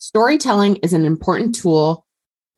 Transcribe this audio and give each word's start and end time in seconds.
Storytelling 0.00 0.76
is 0.76 0.92
an 0.92 1.04
important 1.04 1.56
tool 1.56 2.06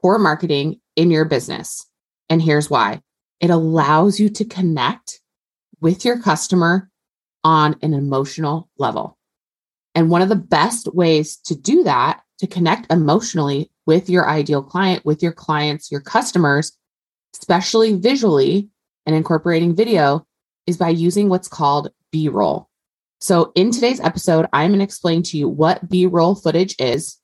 for 0.02 0.18
marketing 0.18 0.78
in 0.94 1.10
your 1.10 1.24
business. 1.24 1.86
And 2.28 2.42
here's 2.42 2.68
why 2.68 3.00
it 3.40 3.48
allows 3.48 4.20
you 4.20 4.28
to 4.28 4.44
connect 4.44 5.20
with 5.80 6.04
your 6.04 6.20
customer 6.20 6.90
on 7.42 7.76
an 7.80 7.94
emotional 7.94 8.68
level. 8.76 9.16
And 9.94 10.10
one 10.10 10.20
of 10.20 10.28
the 10.28 10.36
best 10.36 10.94
ways 10.94 11.38
to 11.46 11.54
do 11.54 11.82
that, 11.84 12.20
to 12.40 12.46
connect 12.46 12.92
emotionally 12.92 13.70
with 13.86 14.10
your 14.10 14.28
ideal 14.28 14.62
client, 14.62 15.06
with 15.06 15.22
your 15.22 15.32
clients, 15.32 15.90
your 15.90 16.02
customers, 16.02 16.76
especially 17.34 17.94
visually 17.94 18.68
and 19.06 19.16
incorporating 19.16 19.74
video, 19.74 20.26
is 20.66 20.76
by 20.76 20.90
using 20.90 21.30
what's 21.30 21.48
called 21.48 21.90
B 22.12 22.28
roll. 22.28 22.68
So, 23.18 23.52
in 23.54 23.70
today's 23.70 24.00
episode, 24.00 24.46
I'm 24.52 24.70
going 24.70 24.80
to 24.80 24.84
explain 24.84 25.22
to 25.24 25.38
you 25.38 25.48
what 25.48 25.88
B 25.88 26.06
roll 26.06 26.34
footage 26.34 26.76
is, 26.78 27.19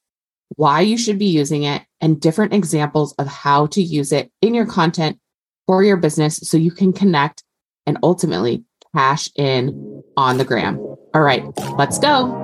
why 0.54 0.80
you 0.80 0.96
should 0.96 1.18
be 1.18 1.26
using 1.26 1.64
it, 1.64 1.82
and 2.00 2.20
different 2.20 2.52
examples 2.52 3.12
of 3.14 3.26
how 3.26 3.66
to 3.66 3.82
use 3.82 4.12
it 4.12 4.30
in 4.40 4.54
your 4.54 4.66
content 4.66 5.18
for 5.66 5.82
your 5.82 5.96
business 5.96 6.36
so 6.36 6.56
you 6.56 6.70
can 6.70 6.92
connect 6.92 7.42
and 7.86 7.98
ultimately 8.02 8.64
cash 8.94 9.28
in 9.36 10.02
on 10.16 10.38
the 10.38 10.44
gram. 10.44 10.78
All 11.14 11.22
right, 11.22 11.44
let's 11.76 11.98
go. 11.98 12.42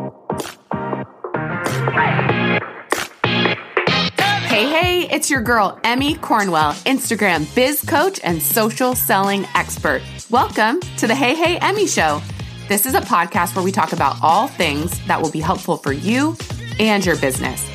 Hey, 4.46 4.68
hey, 4.68 5.08
it's 5.10 5.30
your 5.30 5.40
girl, 5.40 5.80
Emmy 5.82 6.14
Cornwell, 6.16 6.72
Instagram 6.84 7.52
biz 7.54 7.82
coach 7.82 8.20
and 8.22 8.42
social 8.42 8.94
selling 8.94 9.46
expert. 9.54 10.02
Welcome 10.28 10.80
to 10.98 11.06
the 11.06 11.14
Hey, 11.14 11.34
Hey, 11.34 11.58
Emmy 11.58 11.86
Show. 11.86 12.20
This 12.68 12.86
is 12.86 12.94
a 12.94 13.00
podcast 13.00 13.54
where 13.56 13.64
we 13.64 13.72
talk 13.72 13.92
about 13.92 14.16
all 14.22 14.48
things 14.48 15.04
that 15.06 15.20
will 15.20 15.30
be 15.30 15.40
helpful 15.40 15.76
for 15.76 15.92
you 15.92 16.36
and 16.78 17.04
your 17.04 17.16
business. 17.16 17.71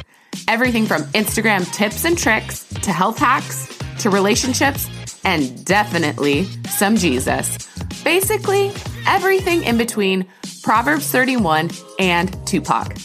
Everything 0.48 0.86
from 0.86 1.04
Instagram 1.14 1.70
tips 1.74 2.06
and 2.06 2.18
tricks 2.18 2.64
to 2.82 2.92
health 2.92 3.18
hacks 3.18 3.78
to 4.00 4.09
relationships 4.09 4.90
and 5.26 5.66
definitely 5.66 6.45
some 6.70 6.95
Jesus. 6.95 7.58
Basically, 8.03 8.72
everything 9.06 9.64
in 9.64 9.78
between 9.78 10.25
Proverbs 10.64 11.12
31 11.12 11.72
and 12.00 12.48
Tupac. 12.48 12.95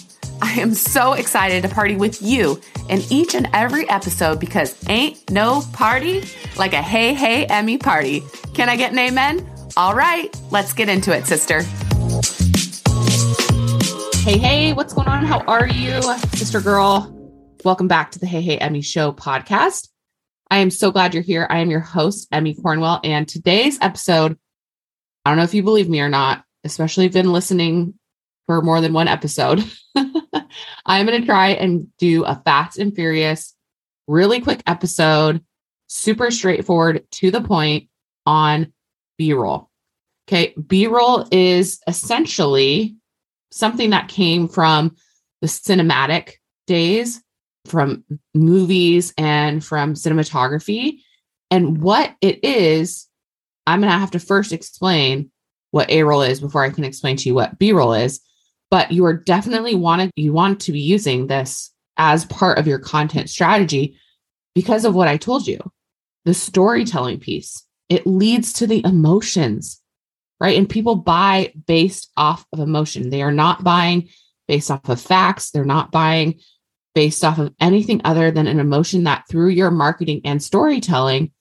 I 0.41 0.53
am 0.61 0.75
so 0.75 1.15
excited 1.15 1.63
to 1.63 1.69
party 1.69 1.97
with 1.97 2.23
you 2.23 2.61
in 2.89 3.01
each 3.11 3.35
and 3.35 3.49
every 3.53 3.89
episode 3.89 4.39
because 4.39 4.77
ain't 4.89 5.31
no 5.31 5.63
party 5.73 6.25
like 6.57 6.75
a 6.75 6.83
Hey 6.83 7.13
Hey 7.13 7.47
Emmy 7.47 7.77
party. 7.77 8.23
Can 8.55 8.69
I 8.69 8.77
get 8.77 8.93
an 8.93 8.99
amen? 8.99 9.49
All 9.77 9.95
right, 9.95 10.35
let's 10.51 10.73
get 10.73 10.89
into 10.89 11.17
it, 11.17 11.27
sister. 11.27 11.63
Hey, 14.23 14.39
hey, 14.39 14.73
what's 14.73 14.93
going 14.93 15.09
on? 15.09 15.25
How 15.25 15.41
are 15.41 15.67
you, 15.67 16.01
sister 16.35 16.61
girl? 16.61 17.22
Welcome 17.65 17.89
back 17.89 18.11
to 18.13 18.19
the 18.19 18.27
Hey 18.27 18.43
Hey 18.43 18.59
Emmy 18.59 18.83
Show 18.83 19.13
podcast. 19.13 19.89
I 20.51 20.59
am 20.59 20.71
so 20.71 20.91
glad 20.91 21.15
you're 21.15 21.23
here. 21.23 21.47
I 21.49 21.61
am 21.61 21.71
your 21.71 21.81
host, 21.81 22.29
Emmy 22.33 22.55
Cornwell, 22.55 23.01
and 23.05 23.27
today's 23.27 23.79
episode 23.81 24.37
I 25.25 25.31
don't 25.31 25.39
know 25.39 25.45
if 25.45 25.55
you 25.55 25.63
believe 25.63 25.89
me 25.89 26.01
or 26.01 26.09
not, 26.09 26.45
especially 26.65 27.05
if 27.05 27.15
you've 27.15 27.23
been 27.23 27.33
listening 27.33 27.95
for 28.47 28.61
more 28.61 28.81
than 28.81 28.93
one 28.93 29.09
episode. 29.09 29.65
I'm 30.87 31.07
going 31.07 31.21
to 31.21 31.27
try 31.27 31.51
and 31.51 31.97
do 31.99 32.25
a 32.25 32.41
fast 32.45 32.79
and 32.79 32.95
furious, 32.95 33.55
really 34.09 34.41
quick 34.41 34.63
episode, 34.67 35.45
super 35.87 36.31
straightforward 36.31 37.07
to 37.13 37.31
the 37.31 37.41
point 37.41 37.89
on 38.27 38.73
B 39.17 39.33
roll. 39.33 39.71
Okay. 40.27 40.55
B 40.55 40.89
roll 40.89 41.27
is 41.31 41.81
essentially 41.87 42.97
something 43.53 43.91
that 43.91 44.09
came 44.09 44.49
from 44.49 44.97
the 45.41 45.47
cinematic 45.47 46.35
days, 46.67 47.23
from 47.67 48.05
movies 48.35 49.15
and 49.17 49.65
from 49.65 49.95
cinematography. 49.95 51.01
And 51.51 51.83
what 51.83 52.15
it 52.21 52.45
is 52.45 53.09
I'm 53.67 53.81
going 53.81 53.93
to 53.93 53.99
have 53.99 54.13
to 54.13 54.19
first 54.19 54.53
explain 54.53 55.31
what 55.71 55.91
A 55.91 56.03
roll 56.03 56.23
is 56.23 56.41
before 56.41 56.65
I 56.65 56.71
can 56.71 56.85
explain 56.85 57.17
to 57.17 57.29
you 57.29 57.35
what 57.35 57.59
B 57.59 57.73
roll 57.73 57.95
is. 57.95 58.21
But 58.71 58.91
you 58.91 59.05
are 59.05 59.15
definitely 59.15 59.75
wanted 59.75 60.11
you 60.17 60.33
want 60.33 60.61
to 60.61 60.73
be 60.73 60.81
using 60.81 61.27
this 61.27 61.71
as 61.97 62.25
part 62.25 62.59
of 62.59 62.67
your 62.67 62.79
content 62.79 63.29
strategy 63.29 63.99
because 64.55 64.85
of 64.85 64.95
what 64.95 65.09
I 65.09 65.17
told 65.17 65.47
you. 65.47 65.59
The 66.25 66.35
storytelling 66.35 67.21
piece. 67.21 67.67
It 67.89 68.07
leads 68.07 68.55
to 68.55 68.67
the 68.67 68.83
emotions, 68.87 69.81
right? 70.41 70.57
And 70.57 70.69
people 70.69 70.97
buy 70.97 71.53
based 71.67 72.11
off 72.17 72.47
of 72.53 72.61
emotion. 72.61 73.11
They 73.11 73.23
are 73.23 73.33
not 73.33 73.63
buying 73.63 74.09
based 74.49 74.71
off 74.71 74.89
of 74.89 75.01
facts. 75.01 75.51
They're 75.51 75.65
not 75.65 75.93
buying 75.93 76.41
based 76.95 77.25
off 77.25 77.39
of 77.39 77.55
anything 77.61 78.01
other 78.05 78.31
than 78.31 78.47
an 78.47 78.61
emotion 78.61 79.05
that 79.05 79.25
through 79.29 79.49
your 79.49 79.71
marketing 79.71 80.21
and 80.25 80.43
storytelling 80.43 81.33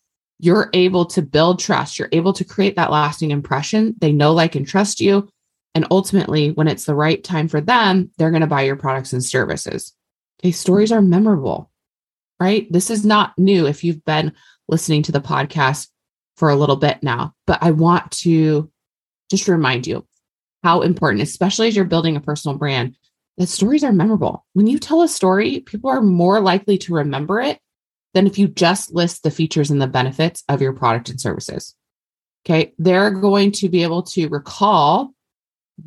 you're 0.41 0.71
able 0.73 1.05
to 1.05 1.21
build 1.21 1.59
trust. 1.59 1.99
You're 1.99 2.09
able 2.11 2.33
to 2.33 2.43
create 2.43 2.75
that 2.75 2.89
lasting 2.89 3.29
impression. 3.29 3.93
They 3.99 4.11
know, 4.11 4.33
like, 4.33 4.55
and 4.55 4.67
trust 4.67 4.99
you. 4.99 5.29
And 5.75 5.85
ultimately, 5.91 6.49
when 6.51 6.67
it's 6.67 6.85
the 6.85 6.95
right 6.95 7.23
time 7.23 7.47
for 7.47 7.61
them, 7.61 8.09
they're 8.17 8.31
going 8.31 8.41
to 8.41 8.47
buy 8.47 8.63
your 8.63 8.75
products 8.75 9.13
and 9.13 9.23
services. 9.23 9.93
Okay, 10.41 10.51
stories 10.51 10.91
are 10.91 11.01
memorable, 11.01 11.69
right? 12.39 12.69
This 12.71 12.89
is 12.89 13.05
not 13.05 13.37
new 13.37 13.67
if 13.67 13.83
you've 13.83 14.03
been 14.03 14.33
listening 14.67 15.03
to 15.03 15.11
the 15.11 15.21
podcast 15.21 15.89
for 16.37 16.49
a 16.49 16.55
little 16.55 16.75
bit 16.75 17.03
now, 17.03 17.35
but 17.45 17.59
I 17.61 17.69
want 17.69 18.09
to 18.11 18.71
just 19.29 19.47
remind 19.47 19.85
you 19.85 20.07
how 20.63 20.81
important, 20.81 21.21
especially 21.21 21.67
as 21.67 21.75
you're 21.75 21.85
building 21.85 22.15
a 22.15 22.21
personal 22.21 22.57
brand, 22.57 22.95
that 23.37 23.47
stories 23.47 23.83
are 23.83 23.91
memorable. 23.91 24.45
When 24.53 24.67
you 24.67 24.77
tell 24.77 25.01
a 25.01 25.07
story, 25.07 25.61
people 25.61 25.89
are 25.89 26.01
more 26.01 26.39
likely 26.39 26.77
to 26.79 26.93
remember 26.93 27.41
it 27.41 27.59
than 28.13 28.27
if 28.27 28.37
you 28.37 28.47
just 28.47 28.93
list 28.93 29.23
the 29.23 29.31
features 29.31 29.71
and 29.71 29.81
the 29.81 29.87
benefits 29.87 30.43
of 30.49 30.61
your 30.61 30.73
product 30.73 31.09
and 31.09 31.19
services. 31.19 31.75
Okay. 32.45 32.73
They're 32.77 33.11
going 33.11 33.51
to 33.53 33.69
be 33.69 33.83
able 33.83 34.03
to 34.03 34.27
recall 34.27 35.13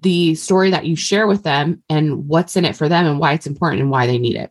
the 0.00 0.34
story 0.34 0.70
that 0.70 0.86
you 0.86 0.96
share 0.96 1.26
with 1.26 1.42
them 1.42 1.82
and 1.88 2.26
what's 2.26 2.56
in 2.56 2.64
it 2.64 2.76
for 2.76 2.88
them 2.88 3.06
and 3.06 3.18
why 3.18 3.32
it's 3.32 3.46
important 3.46 3.82
and 3.82 3.90
why 3.90 4.06
they 4.06 4.18
need 4.18 4.36
it. 4.36 4.50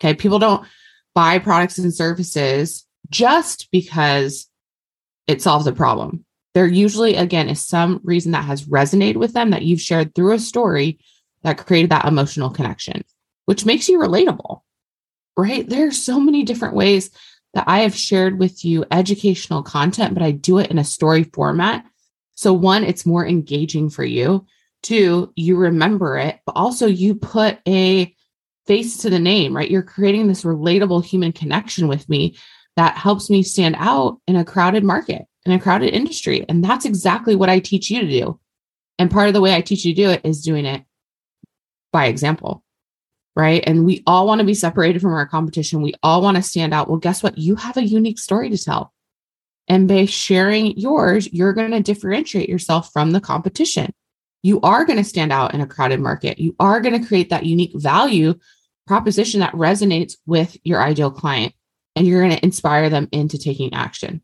Okay. 0.00 0.14
People 0.14 0.38
don't 0.38 0.66
buy 1.14 1.38
products 1.38 1.78
and 1.78 1.94
services 1.94 2.86
just 3.10 3.68
because 3.70 4.48
it 5.26 5.40
solves 5.42 5.66
a 5.66 5.72
problem. 5.72 6.24
There 6.54 6.66
usually, 6.66 7.16
again, 7.16 7.48
is 7.48 7.60
some 7.60 8.00
reason 8.04 8.32
that 8.32 8.44
has 8.44 8.64
resonated 8.64 9.16
with 9.16 9.32
them 9.32 9.50
that 9.50 9.62
you've 9.62 9.80
shared 9.80 10.14
through 10.14 10.34
a 10.34 10.38
story 10.38 10.98
that 11.44 11.64
created 11.64 11.90
that 11.90 12.06
emotional 12.06 12.50
connection, 12.50 13.04
which 13.46 13.64
makes 13.64 13.88
you 13.88 13.98
relatable 13.98 14.62
right? 15.36 15.68
There 15.68 15.86
are 15.86 15.92
so 15.92 16.20
many 16.20 16.42
different 16.42 16.74
ways 16.74 17.10
that 17.54 17.64
I 17.66 17.80
have 17.80 17.94
shared 17.94 18.38
with 18.38 18.64
you 18.64 18.84
educational 18.90 19.62
content, 19.62 20.14
but 20.14 20.22
I 20.22 20.32
do 20.32 20.58
it 20.58 20.70
in 20.70 20.78
a 20.78 20.84
story 20.84 21.24
format. 21.24 21.84
So, 22.34 22.52
one, 22.52 22.84
it's 22.84 23.06
more 23.06 23.26
engaging 23.26 23.90
for 23.90 24.04
you. 24.04 24.46
Two, 24.82 25.32
you 25.36 25.56
remember 25.56 26.18
it, 26.18 26.40
but 26.46 26.56
also 26.56 26.86
you 26.86 27.14
put 27.14 27.58
a 27.66 28.14
face 28.66 28.98
to 28.98 29.10
the 29.10 29.18
name, 29.18 29.56
right? 29.56 29.70
You're 29.70 29.82
creating 29.82 30.26
this 30.26 30.42
relatable 30.42 31.04
human 31.04 31.32
connection 31.32 31.86
with 31.86 32.08
me 32.08 32.36
that 32.76 32.96
helps 32.96 33.30
me 33.30 33.42
stand 33.42 33.76
out 33.78 34.20
in 34.26 34.36
a 34.36 34.44
crowded 34.44 34.82
market, 34.82 35.22
in 35.46 35.52
a 35.52 35.60
crowded 35.60 35.94
industry. 35.94 36.44
And 36.48 36.64
that's 36.64 36.84
exactly 36.84 37.36
what 37.36 37.48
I 37.48 37.60
teach 37.60 37.90
you 37.90 38.00
to 38.00 38.08
do. 38.08 38.40
And 38.98 39.10
part 39.10 39.28
of 39.28 39.34
the 39.34 39.40
way 39.40 39.54
I 39.54 39.60
teach 39.60 39.84
you 39.84 39.94
to 39.94 40.02
do 40.02 40.10
it 40.10 40.22
is 40.24 40.42
doing 40.42 40.66
it 40.66 40.84
by 41.94 42.06
example 42.06 42.64
right? 43.36 43.64
And 43.66 43.84
we 43.84 44.02
all 44.06 44.26
want 44.26 44.40
to 44.40 44.46
be 44.46 44.54
separated 44.54 45.02
from 45.02 45.12
our 45.12 45.26
competition. 45.26 45.82
We 45.82 45.94
all 46.02 46.22
want 46.22 46.36
to 46.36 46.42
stand 46.42 46.72
out. 46.72 46.88
Well, 46.88 46.98
guess 46.98 47.22
what? 47.22 47.38
You 47.38 47.56
have 47.56 47.76
a 47.76 47.84
unique 47.84 48.18
story 48.18 48.50
to 48.50 48.58
tell. 48.62 48.92
And 49.66 49.88
by 49.88 50.04
sharing 50.04 50.78
yours, 50.78 51.32
you're 51.32 51.52
going 51.52 51.72
to 51.72 51.80
differentiate 51.80 52.48
yourself 52.48 52.92
from 52.92 53.10
the 53.10 53.20
competition. 53.20 53.92
You 54.42 54.60
are 54.60 54.84
going 54.84 54.98
to 54.98 55.04
stand 55.04 55.32
out 55.32 55.54
in 55.54 55.62
a 55.62 55.66
crowded 55.66 56.00
market. 56.00 56.38
You 56.38 56.54
are 56.60 56.80
going 56.80 57.00
to 57.00 57.06
create 57.06 57.30
that 57.30 57.46
unique 57.46 57.72
value 57.74 58.34
proposition 58.86 59.40
that 59.40 59.54
resonates 59.54 60.16
with 60.26 60.56
your 60.64 60.82
ideal 60.82 61.10
client. 61.10 61.54
And 61.96 62.06
you're 62.06 62.20
going 62.20 62.36
to 62.36 62.44
inspire 62.44 62.90
them 62.90 63.08
into 63.10 63.38
taking 63.38 63.72
action, 63.72 64.22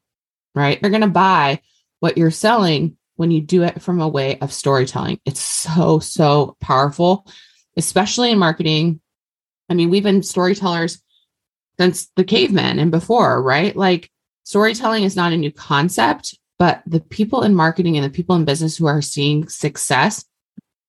right? 0.55 0.81
They're 0.81 0.91
going 0.91 1.01
to 1.01 1.09
buy 1.09 1.63
what 2.01 2.19
you're 2.19 2.31
selling 2.31 2.97
when 3.17 3.31
you 3.31 3.41
do 3.41 3.63
it 3.63 3.81
from 3.81 4.01
a 4.01 4.09
way 4.09 4.39
of 4.41 4.53
storytelling. 4.53 5.21
It's 5.25 5.41
so, 5.41 6.01
so 6.01 6.57
powerful 6.61 7.27
especially 7.81 8.31
in 8.31 8.39
marketing. 8.39 9.01
I 9.69 9.75
mean, 9.75 9.91
we've 9.91 10.03
been 10.03 10.23
storytellers 10.23 11.03
since 11.79 12.11
the 12.15 12.25
cavemen 12.25 12.79
and 12.79 12.91
before, 12.91 13.43
right? 13.43 13.75
Like 13.75 14.11
storytelling 14.45 15.05
is 15.05 15.17
not 15.17 15.33
a 15.33 15.37
new 15.37 15.51
concept, 15.51 16.39
but 16.59 16.83
the 16.87 17.01
people 17.01 17.43
in 17.43 17.55
marketing 17.55 17.97
and 17.97 18.05
the 18.05 18.11
people 18.11 18.37
in 18.37 18.45
business 18.45 18.77
who 18.77 18.87
are 18.87 19.01
seeing 19.01 19.49
success 19.49 20.25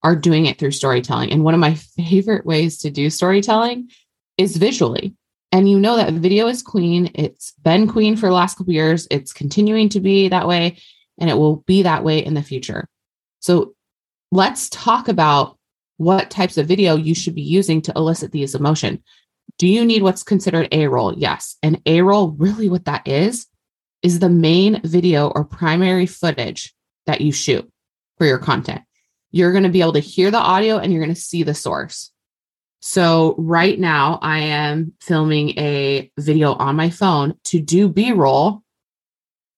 are 0.03 0.17
doing 0.17 0.47
it 0.47 0.59
through 0.59 0.71
storytelling. 0.71 1.31
And 1.31 1.45
one 1.45 1.53
of 1.53 1.61
my 1.61 1.75
favorite 1.75 2.45
ways 2.45 2.79
to 2.79 2.91
do 2.91 3.09
storytelling 3.09 3.89
is 4.37 4.57
visually. 4.57 5.15
And 5.53 5.69
you 5.69 5.79
know 5.79 5.95
that 5.95 6.13
video 6.13 6.47
is 6.47 6.61
queen. 6.61 7.11
It's 7.15 7.51
been 7.63 7.87
queen 7.87 8.17
for 8.17 8.27
the 8.27 8.33
last 8.33 8.57
couple 8.57 8.73
years. 8.73 9.07
It's 9.09 9.31
continuing 9.31 9.89
to 9.89 10.01
be 10.01 10.27
that 10.27 10.47
way, 10.47 10.77
and 11.19 11.29
it 11.29 11.37
will 11.37 11.57
be 11.67 11.83
that 11.83 12.03
way 12.03 12.25
in 12.25 12.33
the 12.33 12.41
future. 12.41 12.87
So 13.39 13.75
let's 14.31 14.69
talk 14.69 15.07
about 15.07 15.57
what 16.01 16.31
types 16.31 16.57
of 16.57 16.67
video 16.67 16.95
you 16.95 17.13
should 17.13 17.35
be 17.35 17.43
using 17.43 17.79
to 17.79 17.93
elicit 17.95 18.31
these 18.31 18.55
emotion. 18.55 19.03
Do 19.59 19.67
you 19.67 19.85
need 19.85 20.01
what's 20.01 20.23
considered 20.23 20.67
A 20.71 20.87
roll? 20.87 21.13
Yes. 21.15 21.57
And 21.61 21.79
A 21.85 22.01
roll, 22.01 22.31
really 22.31 22.69
what 22.69 22.85
that 22.85 23.07
is, 23.07 23.45
is 24.01 24.17
the 24.17 24.27
main 24.27 24.81
video 24.81 25.27
or 25.27 25.45
primary 25.45 26.07
footage 26.07 26.73
that 27.05 27.21
you 27.21 27.31
shoot 27.31 27.71
for 28.17 28.25
your 28.25 28.39
content. 28.39 28.81
You're 29.29 29.51
going 29.51 29.63
to 29.63 29.69
be 29.69 29.81
able 29.81 29.93
to 29.93 29.99
hear 29.99 30.31
the 30.31 30.39
audio 30.39 30.79
and 30.79 30.91
you're 30.91 31.03
going 31.03 31.13
to 31.13 31.21
see 31.21 31.43
the 31.43 31.53
source. 31.53 32.11
So, 32.79 33.35
right 33.37 33.79
now, 33.79 34.17
I 34.23 34.39
am 34.39 34.93
filming 35.01 35.49
a 35.59 36.11
video 36.17 36.53
on 36.53 36.75
my 36.75 36.89
phone 36.89 37.35
to 37.43 37.59
do 37.59 37.87
B 37.87 38.11
roll, 38.11 38.63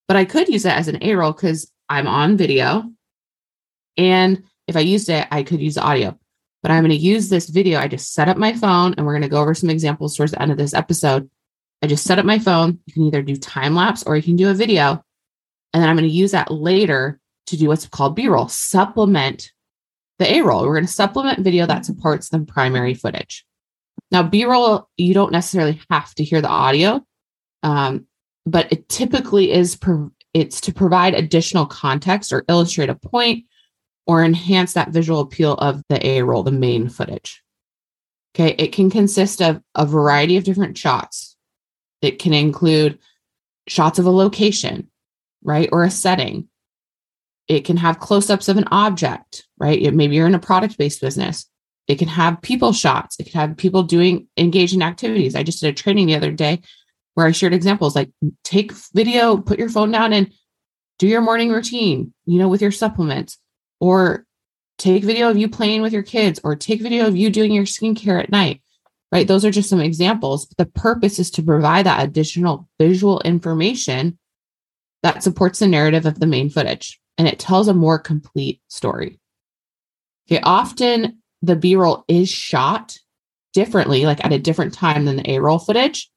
but 0.10 0.18
I 0.18 0.26
could 0.26 0.50
use 0.50 0.66
it 0.66 0.74
as 0.74 0.90
an 0.90 1.02
A 1.02 1.16
roll 1.16 1.32
because 1.32 1.72
I'm 1.88 2.06
on 2.06 2.36
video. 2.36 2.92
And 3.96 4.44
if 4.68 4.76
I 4.76 4.82
used 4.82 5.08
it, 5.08 5.26
I 5.32 5.44
could 5.44 5.62
use 5.62 5.76
the 5.76 5.84
audio. 5.84 6.20
But 6.64 6.72
I'm 6.72 6.82
going 6.82 6.98
to 6.98 7.06
use 7.06 7.30
this 7.30 7.50
video. 7.50 7.80
I 7.80 7.88
just 7.88 8.14
set 8.14 8.30
up 8.30 8.38
my 8.38 8.54
phone 8.54 8.96
and 8.98 9.06
we're 9.06 9.14
going 9.14 9.22
to 9.22 9.30
go 9.30 9.42
over 9.42 9.54
some 9.54 9.70
examples 9.70 10.16
towards 10.16 10.32
the 10.32 10.42
end 10.42 10.52
of 10.52 10.58
this 10.58 10.74
episode. 10.74 11.30
I 11.84 11.88
just 11.88 12.06
set 12.06 12.18
up 12.18 12.26
my 12.26 12.40
phone. 12.40 12.80
You 12.86 12.94
can 12.94 13.04
either 13.04 13.22
do 13.22 13.36
time 13.36 13.76
lapse 13.76 14.04
or 14.04 14.16
you 14.16 14.24
can 14.24 14.38
do 14.38 14.50
a 14.50 14.54
video. 14.54 15.04
And 15.74 15.84
then 15.84 15.90
I'm 15.90 15.98
going 15.98 16.10
to 16.10 16.16
use 16.16 16.32
that 16.32 16.50
later 16.50 17.20
to 17.48 17.58
do 17.58 17.68
what's 17.68 17.88
called 17.88 18.16
B 18.16 18.28
roll, 18.28 18.48
supplement 18.48 19.52
the 20.20 20.32
A 20.32 20.42
roll. 20.42 20.62
We're 20.64 20.76
going 20.76 20.86
to 20.86 20.92
supplement 20.92 21.40
video 21.40 21.66
that 21.66 21.86
supports 21.86 22.30
the 22.30 22.40
primary 22.40 22.94
footage. 22.94 23.46
Now, 24.12 24.24
B 24.24 24.46
roll, 24.46 24.90
you 24.96 25.14
don't 25.14 25.32
necessarily 25.32 25.82
have 25.90 26.14
to 26.16 26.24
hear 26.24 26.40
the 26.40 26.48
audio, 26.48 27.06
um, 27.64 28.06
but 28.46 28.72
it 28.72 28.88
typically 28.88 29.52
is 29.52 29.78
it's 30.34 30.62
to 30.62 30.74
provide 30.74 31.16
additional 31.16 31.66
context 31.66 32.32
or 32.32 32.46
illustrate 32.48 32.90
a 32.90 32.96
point 32.96 33.46
or 34.06 34.24
enhance 34.24 34.74
that 34.74 34.90
visual 34.90 35.22
appeal 35.22 35.54
of 35.54 35.82
the 35.90 36.06
A 36.06 36.24
roll, 36.24 36.44
the 36.44 36.52
main 36.52 36.90
footage. 36.90 37.42
Okay, 38.36 38.56
it 38.58 38.74
can 38.74 38.90
consist 38.90 39.42
of 39.42 39.62
a 39.76 39.86
variety 39.86 40.38
of 40.38 40.44
different 40.44 40.78
shots. 40.78 41.36
It 42.02 42.20
can 42.20 42.34
include 42.34 43.00
shots 43.68 44.00
of 44.00 44.06
a 44.06 44.12
location, 44.12 44.90
right, 45.44 45.70
or 45.72 45.84
a 45.84 45.92
setting. 45.92 46.50
It 47.48 47.66
can 47.66 47.78
have 47.78 48.00
close-ups 48.00 48.50
of 48.50 48.58
an 48.58 48.68
object 48.72 49.46
right? 49.64 49.82
It, 49.82 49.94
maybe 49.94 50.18
you're 50.18 50.28
in 50.28 50.36
a 50.36 50.40
product-based 50.40 51.00
business. 51.00 51.50
It 51.88 51.98
can 51.98 52.10
have 52.10 52.42
people 52.42 52.74
shots. 52.74 53.18
It 53.18 53.32
can 53.32 53.40
have 53.40 53.58
people 53.58 53.84
doing 53.84 54.28
engaging 54.36 54.82
activities. 54.82 55.36
I 55.36 55.44
just 55.44 55.62
did 55.62 55.70
a 55.70 55.74
training 55.74 56.08
the 56.08 56.16
other 56.16 56.32
day 56.32 56.62
where 57.14 57.28
i 57.28 57.32
shared 57.32 57.54
examples 57.54 57.96
like 57.96 58.10
take 58.44 58.72
video 58.94 59.38
put 59.38 59.60
your 59.60 59.70
phone 59.70 59.92
down 59.92 60.14
and 60.14 60.32
do 60.98 61.08
your 61.08 61.22
morning 61.22 61.52
routine 61.52 62.14
you 62.26 62.40
know 62.40 62.48
with 62.48 62.62
your 62.62 62.72
supplements 62.72 63.38
or 63.84 64.26
take 64.78 65.04
video 65.04 65.30
of 65.30 65.38
you 65.38 65.48
playing 65.48 65.82
with 65.82 65.94
your 65.94 66.04
kids 66.04 66.40
or 66.44 66.56
take 66.56 66.82
video 66.82 67.08
of 67.08 67.16
you 67.16 67.30
doing 67.30 67.52
your 67.52 67.66
skincare 67.66 68.22
at 68.22 68.32
night 68.32 68.62
right 69.12 69.28
those 69.28 69.46
are 69.46 69.52
just 69.52 69.70
some 69.70 69.80
examples 69.80 70.46
but 70.46 70.58
the 70.58 70.80
purpose 70.80 71.20
is 71.20 71.30
to 71.30 71.44
provide 71.44 71.86
that 71.86 72.04
additional 72.04 72.68
visual 72.80 73.20
information 73.22 74.18
that 75.04 75.22
supports 75.22 75.60
the 75.60 75.68
narrative 75.68 76.06
of 76.06 76.20
the 76.20 76.26
main 76.26 76.50
footage 76.50 77.00
and 77.18 77.28
it 77.28 77.40
tells 77.40 77.68
a 77.68 77.74
more 77.74 78.00
complete 78.00 78.62
story. 78.68 79.20
Okay, 80.28 80.42
often 80.42 81.22
the 81.42 81.56
B 81.56 81.76
roll 81.76 82.06
is 82.08 82.30
shot 82.30 82.98
differently, 83.54 84.06
like 84.06 84.24
at 84.24 84.34
a 84.34 84.40
different 84.40 84.74
time 84.74 85.06
than 85.06 85.18
the 85.18 85.32
A 85.32 85.40
roll 85.40 85.60
footage, 85.60 86.10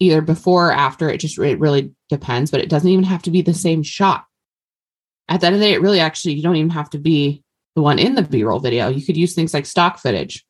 either 0.00 0.20
before 0.20 0.68
or 0.68 0.72
after. 0.72 1.08
It 1.08 1.18
just 1.18 1.38
it 1.38 1.60
really 1.60 1.92
depends, 2.08 2.50
but 2.50 2.60
it 2.60 2.68
doesn't 2.68 2.90
even 2.90 3.04
have 3.04 3.22
to 3.22 3.30
be 3.30 3.42
the 3.42 3.54
same 3.54 3.82
shot. 3.82 4.24
At 5.28 5.40
the 5.40 5.46
end 5.46 5.56
of 5.56 5.60
the 5.60 5.66
day, 5.66 5.72
it 5.74 5.82
really 5.82 6.00
actually 6.00 6.34
you 6.34 6.42
don't 6.42 6.56
even 6.56 6.70
have 6.70 6.90
to 6.90 6.98
be 6.98 7.42
the 7.74 7.82
one 7.82 7.98
in 7.98 8.14
the 8.14 8.22
B 8.22 8.42
roll 8.44 8.60
video. 8.60 8.88
You 8.88 9.04
could 9.04 9.16
use 9.16 9.34
things 9.34 9.54
like 9.54 9.66
stock 9.66 9.98
footage. 9.98 10.44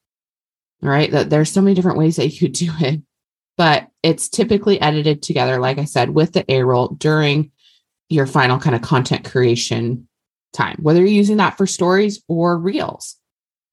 right? 0.81 1.11
that 1.11 1.31
there's 1.31 1.51
so 1.51 1.61
many 1.61 1.75
different 1.75 1.99
ways 1.99 2.17
that 2.17 2.29
you 2.29 2.39
could 2.39 2.53
do 2.53 2.73
it, 2.81 3.03
but 3.57 3.89
it's 4.03 4.29
typically 4.29 4.81
edited 4.81 5.23
together, 5.23 5.59
like 5.59 5.79
I 5.79 5.85
said, 5.85 6.11
with 6.11 6.33
the 6.33 6.51
A 6.51 6.63
roll 6.63 6.89
during 6.89 7.51
your 8.09 8.27
final 8.27 8.59
kind 8.59 8.75
of 8.75 8.83
content 8.83 9.31
creation 9.31 10.09
time, 10.53 10.77
whether 10.81 11.01
you're 11.01 11.09
using 11.09 11.37
that 11.39 11.59
for 11.59 11.67
stories 11.67 12.23
or 12.29 12.57
reels. 12.57 13.17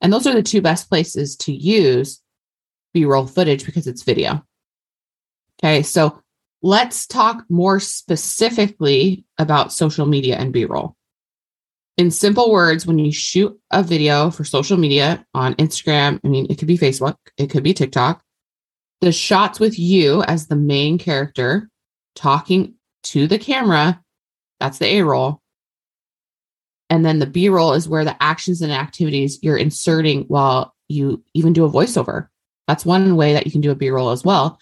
And 0.01 0.11
those 0.11 0.27
are 0.27 0.33
the 0.33 0.43
two 0.43 0.61
best 0.61 0.89
places 0.89 1.35
to 1.37 1.53
use 1.53 2.21
B 2.93 3.05
roll 3.05 3.27
footage 3.27 3.65
because 3.65 3.87
it's 3.87 4.03
video. 4.03 4.45
Okay, 5.63 5.83
so 5.83 6.21
let's 6.65 7.05
talk 7.05 7.45
more 7.47 7.79
specifically 7.79 9.23
about 9.37 9.71
social 9.71 10.07
media 10.07 10.35
and 10.35 10.51
B 10.51 10.65
roll. 10.65 10.95
In 11.95 12.09
simple 12.09 12.51
words, 12.51 12.87
when 12.87 12.97
you 12.97 13.11
shoot 13.11 13.55
a 13.69 13.83
video 13.83 14.31
for 14.31 14.43
social 14.43 14.75
media 14.75 15.23
on 15.35 15.53
Instagram, 15.55 16.19
I 16.25 16.27
mean, 16.27 16.47
it 16.49 16.57
could 16.57 16.67
be 16.67 16.77
Facebook, 16.77 17.17
it 17.37 17.51
could 17.51 17.63
be 17.63 17.75
TikTok, 17.75 18.23
the 19.01 19.11
shots 19.11 19.59
with 19.59 19.77
you 19.77 20.23
as 20.23 20.47
the 20.47 20.55
main 20.55 20.97
character 20.97 21.69
talking 22.15 22.73
to 23.03 23.27
the 23.27 23.37
camera 23.37 24.01
that's 24.59 24.79
the 24.79 24.87
A 24.87 25.03
roll. 25.03 25.41
And 26.89 27.05
then 27.05 27.19
the 27.19 27.27
B 27.27 27.47
roll 27.47 27.73
is 27.73 27.87
where 27.87 28.05
the 28.05 28.21
actions 28.23 28.63
and 28.63 28.71
activities 28.71 29.37
you're 29.43 29.57
inserting 29.57 30.23
while 30.23 30.73
you 30.87 31.23
even 31.35 31.53
do 31.53 31.65
a 31.65 31.69
voiceover. 31.69 32.29
That's 32.67 32.85
one 32.85 33.15
way 33.15 33.33
that 33.33 33.45
you 33.45 33.51
can 33.51 33.61
do 33.61 33.71
a 33.71 33.75
B 33.75 33.89
roll 33.89 34.09
as 34.09 34.23
well. 34.23 34.57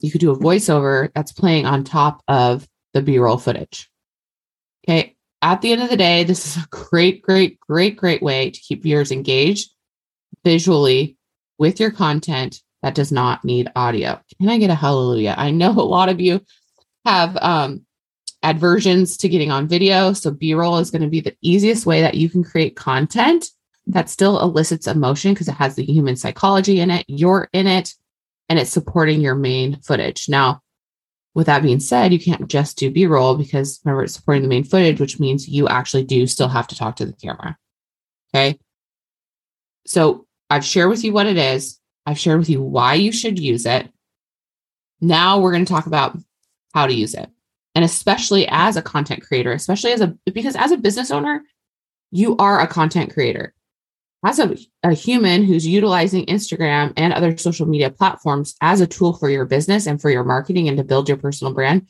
You 0.00 0.10
could 0.10 0.20
do 0.20 0.30
a 0.30 0.38
voiceover 0.38 1.10
that's 1.14 1.32
playing 1.32 1.66
on 1.66 1.84
top 1.84 2.22
of 2.28 2.68
the 2.94 3.02
B 3.02 3.18
roll 3.18 3.38
footage. 3.38 3.90
Okay. 4.88 5.16
At 5.42 5.60
the 5.60 5.72
end 5.72 5.82
of 5.82 5.90
the 5.90 5.96
day, 5.96 6.24
this 6.24 6.46
is 6.46 6.62
a 6.62 6.66
great, 6.70 7.22
great, 7.22 7.60
great, 7.60 7.96
great 7.96 8.22
way 8.22 8.50
to 8.50 8.60
keep 8.60 8.82
viewers 8.82 9.12
engaged 9.12 9.70
visually 10.44 11.16
with 11.58 11.78
your 11.78 11.90
content 11.90 12.60
that 12.82 12.94
does 12.94 13.12
not 13.12 13.44
need 13.44 13.70
audio. 13.76 14.20
Can 14.40 14.48
I 14.48 14.58
get 14.58 14.70
a 14.70 14.74
hallelujah? 14.74 15.34
I 15.36 15.50
know 15.50 15.70
a 15.70 15.82
lot 15.82 16.08
of 16.08 16.20
you 16.20 16.40
have 17.04 17.36
um, 17.40 17.84
aversions 18.42 19.16
to 19.18 19.28
getting 19.28 19.50
on 19.50 19.68
video. 19.68 20.12
So 20.12 20.30
B 20.30 20.54
roll 20.54 20.78
is 20.78 20.90
going 20.90 21.02
to 21.02 21.08
be 21.08 21.20
the 21.20 21.36
easiest 21.42 21.86
way 21.86 22.00
that 22.00 22.14
you 22.14 22.28
can 22.28 22.44
create 22.44 22.76
content 22.76 23.50
that 23.86 24.10
still 24.10 24.40
elicits 24.40 24.86
emotion 24.86 25.32
because 25.32 25.48
it 25.48 25.54
has 25.54 25.74
the 25.74 25.84
human 25.84 26.16
psychology 26.16 26.80
in 26.80 26.90
it. 26.90 27.04
You're 27.08 27.48
in 27.52 27.66
it 27.66 27.94
and 28.48 28.58
it's 28.58 28.70
supporting 28.70 29.20
your 29.20 29.34
main 29.34 29.80
footage. 29.82 30.28
Now, 30.28 30.62
with 31.34 31.46
that 31.46 31.62
being 31.62 31.80
said, 31.80 32.12
you 32.12 32.18
can't 32.18 32.48
just 32.48 32.78
do 32.78 32.90
B 32.90 33.06
roll 33.06 33.36
because 33.36 33.80
remember, 33.84 34.04
it's 34.04 34.14
supporting 34.14 34.42
the 34.42 34.48
main 34.48 34.64
footage, 34.64 35.00
which 35.00 35.20
means 35.20 35.48
you 35.48 35.68
actually 35.68 36.04
do 36.04 36.26
still 36.26 36.48
have 36.48 36.66
to 36.68 36.76
talk 36.76 36.96
to 36.96 37.06
the 37.06 37.12
camera. 37.12 37.56
Okay. 38.34 38.58
So 39.86 40.26
I've 40.50 40.64
shared 40.64 40.90
with 40.90 41.04
you 41.04 41.12
what 41.12 41.26
it 41.26 41.36
is, 41.36 41.78
I've 42.06 42.18
shared 42.18 42.38
with 42.38 42.50
you 42.50 42.62
why 42.62 42.94
you 42.94 43.12
should 43.12 43.38
use 43.38 43.66
it. 43.66 43.88
Now 45.00 45.38
we're 45.38 45.52
going 45.52 45.64
to 45.64 45.72
talk 45.72 45.86
about 45.86 46.18
how 46.74 46.86
to 46.86 46.94
use 46.94 47.14
it 47.14 47.28
and 47.74 47.84
especially 47.84 48.46
as 48.48 48.76
a 48.76 48.82
content 48.82 49.22
creator 49.22 49.52
especially 49.52 49.92
as 49.92 50.00
a 50.00 50.16
because 50.32 50.56
as 50.56 50.72
a 50.72 50.76
business 50.76 51.10
owner 51.10 51.42
you 52.10 52.36
are 52.38 52.60
a 52.60 52.66
content 52.66 53.12
creator 53.12 53.54
as 54.24 54.38
a, 54.38 54.56
a 54.82 54.92
human 54.92 55.44
who's 55.44 55.66
utilizing 55.66 56.26
instagram 56.26 56.92
and 56.96 57.12
other 57.12 57.36
social 57.36 57.66
media 57.66 57.90
platforms 57.90 58.54
as 58.60 58.80
a 58.80 58.86
tool 58.86 59.12
for 59.12 59.30
your 59.30 59.44
business 59.44 59.86
and 59.86 60.00
for 60.00 60.10
your 60.10 60.24
marketing 60.24 60.68
and 60.68 60.76
to 60.76 60.84
build 60.84 61.08
your 61.08 61.18
personal 61.18 61.52
brand 61.52 61.86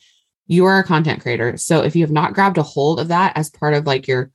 you 0.47 0.65
are 0.65 0.79
a 0.79 0.85
content 0.85 1.23
creator 1.23 1.57
so 1.57 1.83
if 1.83 1.97
you 1.97 2.03
have 2.03 2.13
not 2.13 2.35
grabbed 2.35 2.59
a 2.59 2.63
hold 2.63 3.01
of 3.01 3.09
that 3.09 3.37
as 3.37 3.51
part 3.51 3.75
of 3.75 3.87
like 3.87 4.07
your 4.07 4.31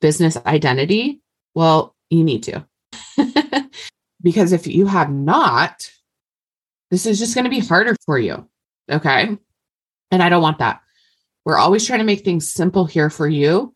business 0.00 0.36
identity 0.46 1.20
well 1.54 1.94
you 2.10 2.24
need 2.24 2.42
to 2.42 2.66
because 4.22 4.52
if 4.52 4.66
you 4.66 4.86
have 4.86 5.10
not 5.10 5.90
this 6.90 7.06
is 7.06 7.18
just 7.18 7.34
going 7.34 7.44
to 7.44 7.50
be 7.50 7.60
harder 7.60 7.96
for 8.04 8.18
you 8.18 8.48
okay 8.90 9.36
and 10.14 10.22
I 10.22 10.28
don't 10.28 10.42
want 10.42 10.58
that. 10.58 10.80
We're 11.44 11.58
always 11.58 11.84
trying 11.84 11.98
to 11.98 12.04
make 12.04 12.24
things 12.24 12.50
simple 12.50 12.84
here 12.84 13.10
for 13.10 13.28
you. 13.28 13.74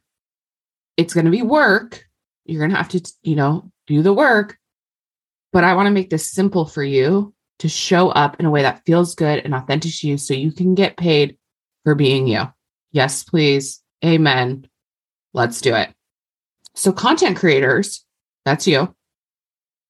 It's 0.97 1.13
going 1.13 1.27
to 1.27 1.33
be 1.33 1.43
work. 1.43 2.07
You're 2.49 2.61
going 2.61 2.71
to 2.71 2.77
have 2.77 2.89
to, 2.89 3.13
you 3.23 3.37
know, 3.37 3.71
do 3.87 4.03
the 4.03 4.13
work. 4.13 4.59
But 5.53 5.65
I 5.65 5.75
want 5.75 5.87
to 5.87 5.93
make 5.93 6.11
this 6.11 6.31
simple 6.31 6.65
for 6.65 6.83
you 6.83 7.35
to 7.61 7.69
show 7.69 8.11
up 8.11 8.39
in 8.41 8.47
a 8.47 8.51
way 8.51 8.63
that 8.63 8.85
feels 8.87 9.15
good 9.15 9.45
and 9.45 9.55
authentic 9.55 9.93
to 9.93 10.09
you 10.09 10.19
so 10.19 10.35
you 10.35 10.53
can 10.53 10.75
get 10.75 10.97
paid 10.97 11.37
for 11.85 11.95
being 11.95 12.27
you. 12.27 12.43
Yes, 12.93 13.23
please. 13.23 13.83
Amen. 14.05 14.67
Let's 15.35 15.61
do 15.61 15.75
it. 15.75 15.93
So, 16.75 16.93
content 16.93 17.37
creators, 17.37 18.05
that's 18.45 18.67
you. 18.67 18.81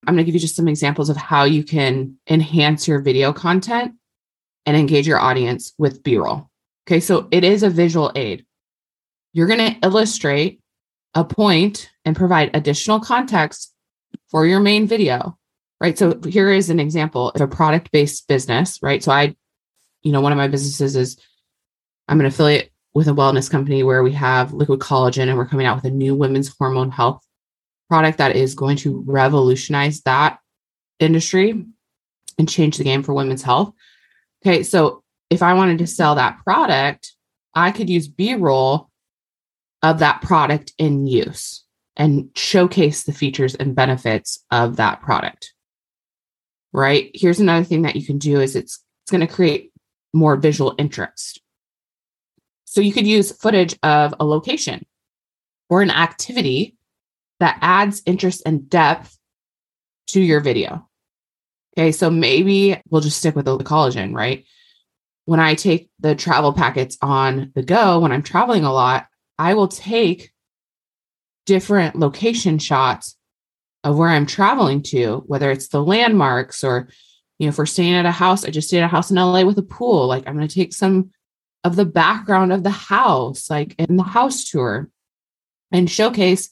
I'm 0.07 0.15
going 0.15 0.17
to 0.17 0.23
give 0.23 0.33
you 0.33 0.39
just 0.39 0.55
some 0.55 0.67
examples 0.67 1.09
of 1.09 1.17
how 1.17 1.43
you 1.43 1.63
can 1.63 2.17
enhance 2.29 2.87
your 2.87 3.01
video 3.01 3.31
content 3.31 3.93
and 4.65 4.75
engage 4.75 5.07
your 5.07 5.19
audience 5.19 5.73
with 5.77 6.03
B 6.03 6.17
roll. 6.17 6.49
Okay, 6.87 6.99
so 6.99 7.27
it 7.31 7.43
is 7.43 7.63
a 7.63 7.69
visual 7.69 8.11
aid. 8.15 8.45
You're 9.33 9.47
going 9.47 9.59
to 9.73 9.79
illustrate 9.83 10.61
a 11.13 11.23
point 11.23 11.89
and 12.05 12.15
provide 12.15 12.51
additional 12.53 12.99
context 12.99 13.73
for 14.29 14.45
your 14.45 14.59
main 14.59 14.87
video, 14.87 15.37
right? 15.81 15.97
So 15.97 16.19
here 16.27 16.51
is 16.51 16.69
an 16.69 16.79
example 16.79 17.29
of 17.29 17.41
a 17.41 17.47
product 17.47 17.91
based 17.91 18.27
business, 18.27 18.79
right? 18.81 19.03
So 19.03 19.11
I, 19.11 19.35
you 20.03 20.11
know, 20.11 20.21
one 20.21 20.31
of 20.31 20.37
my 20.37 20.47
businesses 20.47 20.95
is 20.95 21.19
I'm 22.07 22.19
an 22.19 22.25
affiliate 22.25 22.71
with 22.93 23.07
a 23.07 23.11
wellness 23.11 23.49
company 23.49 23.83
where 23.83 24.03
we 24.03 24.13
have 24.13 24.53
liquid 24.53 24.79
collagen 24.79 25.27
and 25.27 25.37
we're 25.37 25.45
coming 25.47 25.65
out 25.65 25.75
with 25.75 25.85
a 25.85 25.95
new 25.95 26.15
women's 26.15 26.53
hormone 26.57 26.91
health 26.91 27.23
product 27.87 28.17
that 28.19 28.35
is 28.35 28.55
going 28.55 28.77
to 28.77 29.03
revolutionize 29.07 30.01
that 30.01 30.39
industry 30.99 31.65
and 32.37 32.49
change 32.49 32.77
the 32.77 32.83
game 32.83 33.03
for 33.03 33.13
women's 33.13 33.43
health. 33.43 33.73
Okay, 34.41 34.63
so 34.63 35.03
if 35.29 35.41
I 35.41 35.53
wanted 35.53 35.79
to 35.79 35.87
sell 35.87 36.15
that 36.15 36.39
product, 36.43 37.13
I 37.53 37.71
could 37.71 37.89
use 37.89 38.07
B 38.07 38.35
roll 38.35 38.88
of 39.81 39.99
that 39.99 40.21
product 40.21 40.73
in 40.77 41.07
use 41.07 41.63
and 41.95 42.29
showcase 42.35 43.03
the 43.03 43.13
features 43.13 43.55
and 43.55 43.75
benefits 43.75 44.43
of 44.51 44.77
that 44.77 45.01
product. 45.01 45.53
Right? 46.71 47.11
Here's 47.13 47.39
another 47.39 47.65
thing 47.65 47.81
that 47.83 47.95
you 47.95 48.05
can 48.05 48.17
do 48.17 48.39
is 48.39 48.55
it's 48.55 48.83
it's 49.03 49.11
going 49.11 49.27
to 49.27 49.33
create 49.33 49.73
more 50.13 50.35
visual 50.35 50.75
interest. 50.77 51.41
So 52.65 52.79
you 52.79 52.93
could 52.93 53.07
use 53.07 53.31
footage 53.31 53.75
of 53.81 54.13
a 54.19 54.25
location 54.25 54.85
or 55.67 55.81
an 55.81 55.89
activity 55.89 56.77
that 57.39 57.57
adds 57.61 58.03
interest 58.05 58.43
and 58.45 58.69
depth 58.69 59.17
to 60.09 60.21
your 60.21 60.41
video. 60.41 60.87
Okay, 61.75 61.91
so 61.91 62.11
maybe 62.11 62.79
we'll 62.91 63.01
just 63.01 63.17
stick 63.17 63.35
with 63.35 63.45
the 63.45 63.57
collagen, 63.57 64.13
right? 64.13 64.45
When 65.25 65.39
I 65.39 65.55
take 65.55 65.89
the 65.99 66.13
travel 66.13 66.53
packets 66.53 66.97
on 67.01 67.51
the 67.55 67.63
go, 67.63 67.99
when 67.99 68.11
I'm 68.11 68.21
traveling 68.21 68.63
a 68.63 68.71
lot, 68.71 69.07
I 69.39 69.53
will 69.53 69.69
take 69.69 70.31
different 71.45 71.95
location 71.95 72.59
shots 72.59 73.15
of 73.85 73.97
where 73.97 74.09
I'm 74.09 74.25
traveling 74.25 74.83
to, 74.83 75.23
whether 75.25 75.49
it's 75.49 75.69
the 75.69 75.81
landmarks 75.81 76.63
or, 76.63 76.89
you 77.39 77.47
know, 77.47 77.49
if 77.49 77.57
we're 77.57 77.65
staying 77.65 77.93
at 77.93 78.05
a 78.05 78.11
house, 78.11 78.43
I 78.43 78.49
just 78.49 78.67
stayed 78.67 78.81
at 78.81 78.85
a 78.85 78.89
house 78.89 79.09
in 79.09 79.15
LA 79.15 79.43
with 79.43 79.57
a 79.57 79.63
pool. 79.63 80.07
Like 80.07 80.27
I'm 80.27 80.35
going 80.35 80.47
to 80.47 80.53
take 80.53 80.73
some 80.73 81.11
of 81.63 81.77
the 81.77 81.85
background 81.85 82.51
of 82.51 82.63
the 82.63 82.69
house, 82.69 83.49
like 83.49 83.75
in 83.79 83.95
the 83.95 84.03
house 84.03 84.43
tour, 84.43 84.89
and 85.71 85.89
showcase 85.89 86.49